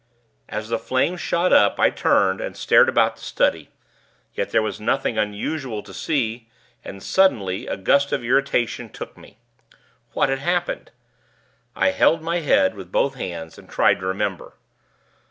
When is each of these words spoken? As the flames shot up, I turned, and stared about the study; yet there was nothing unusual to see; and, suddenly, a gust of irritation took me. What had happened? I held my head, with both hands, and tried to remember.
As 0.49 0.69
the 0.69 0.79
flames 0.79 1.21
shot 1.21 1.53
up, 1.53 1.79
I 1.79 1.91
turned, 1.91 2.41
and 2.41 2.57
stared 2.57 2.89
about 2.89 3.17
the 3.17 3.21
study; 3.21 3.69
yet 4.33 4.49
there 4.49 4.63
was 4.63 4.81
nothing 4.81 5.19
unusual 5.19 5.83
to 5.83 5.93
see; 5.93 6.49
and, 6.83 7.03
suddenly, 7.03 7.67
a 7.67 7.77
gust 7.77 8.11
of 8.11 8.23
irritation 8.23 8.89
took 8.89 9.15
me. 9.15 9.37
What 10.13 10.29
had 10.29 10.39
happened? 10.39 10.89
I 11.75 11.91
held 11.91 12.23
my 12.23 12.39
head, 12.39 12.73
with 12.73 12.91
both 12.91 13.13
hands, 13.13 13.59
and 13.59 13.69
tried 13.69 13.99
to 13.99 14.07
remember. 14.07 14.55